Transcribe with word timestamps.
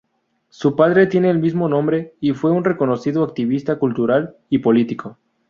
Su 0.49 0.75
padre 0.75 1.05
tiene 1.05 1.29
el 1.29 1.37
mismo 1.37 1.69
nombre 1.69 2.15
y 2.21 2.31
fue 2.33 2.49
un 2.51 2.63
reconocido 2.63 3.23
activista 3.23 3.77
cultural 3.77 4.35
y 4.49 4.57
político. 4.57 5.19